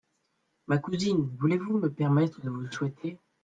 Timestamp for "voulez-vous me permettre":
1.37-2.41